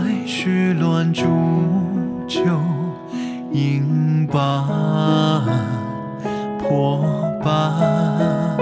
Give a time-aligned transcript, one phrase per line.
[0.00, 1.24] 来絮乱煮
[2.26, 2.42] 酒，
[3.50, 5.44] 应把
[6.58, 7.04] 破
[7.44, 8.56] 伴。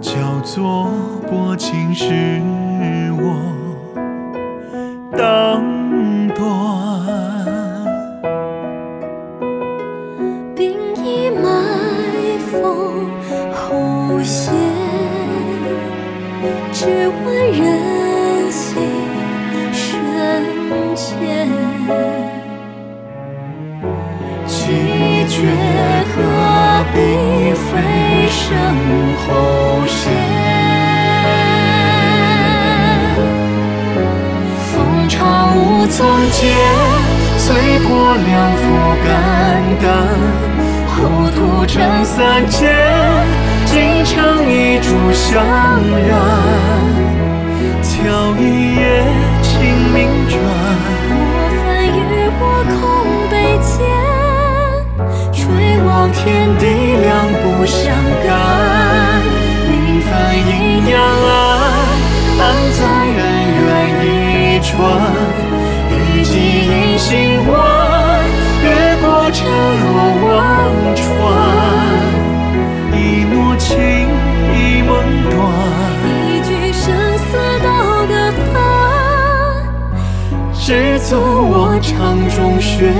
[0.00, 0.90] 叫做
[1.30, 2.40] 薄情是
[3.18, 3.34] 我
[5.16, 5.57] 当。
[25.38, 25.44] 却
[26.10, 26.14] 何
[26.92, 26.96] 必
[27.54, 27.70] 飞
[28.28, 28.42] 身
[29.22, 29.22] 后
[29.86, 30.00] 谢？
[34.72, 35.16] 风潮
[35.54, 35.96] 无从
[36.32, 36.38] 解，
[37.36, 37.46] 随
[37.86, 38.62] 波两副
[39.06, 39.08] 肝
[39.80, 39.86] 胆，
[40.88, 40.96] 后
[41.30, 42.74] 土成三千，
[43.66, 44.16] 尽成
[44.50, 45.24] 一炷香
[46.08, 46.10] 燃。
[47.80, 47.86] 挑
[48.40, 48.42] 一
[48.74, 48.82] 眼
[80.68, 81.18] 谁赠
[81.48, 82.92] 我掌中雪？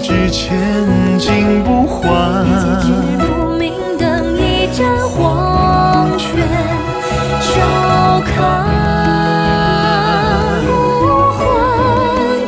[0.00, 0.56] 之前
[1.18, 2.44] 金不换，
[2.80, 6.28] 几句不明灯一盏黄泉，
[7.40, 8.32] 照看
[10.64, 10.68] 无
[11.32, 11.38] 魂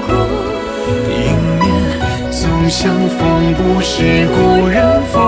[0.06, 0.08] 故。
[1.10, 1.18] 迎
[1.58, 1.62] 面
[2.30, 2.40] 总
[2.70, 3.18] 相逢，
[3.54, 5.18] 不是故人风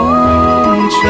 [0.90, 1.00] 尘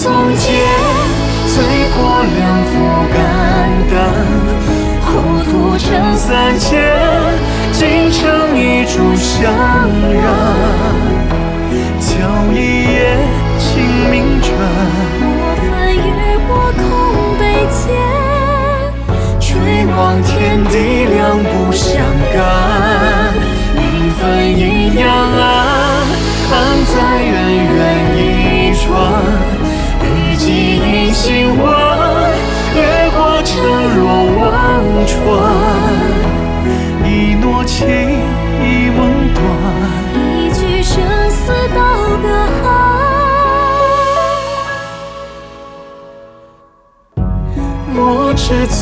[0.00, 0.46] 从解，
[1.48, 1.56] 醉
[1.96, 2.72] 过两副
[3.12, 3.18] 肝
[3.90, 3.96] 胆，
[5.02, 5.08] 糊
[5.42, 5.86] 涂成
[6.16, 6.70] 三千，
[7.72, 9.52] 尽成一株香
[10.14, 10.16] 燃。
[11.98, 12.06] 挑
[12.52, 12.56] 一
[12.92, 12.96] 叶
[13.58, 13.66] 清
[14.08, 14.48] 明转，
[15.20, 15.26] 莫
[15.66, 15.66] 分
[15.96, 15.98] 与
[16.46, 16.80] 我空
[17.40, 17.42] 悲
[17.74, 17.82] 间，
[19.40, 19.50] 追
[19.96, 19.98] 望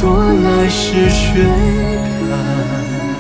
[0.07, 1.45] 说来世宣
[2.31, 3.16] 判。